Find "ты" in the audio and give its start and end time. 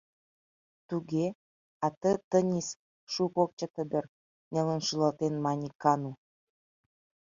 1.99-2.11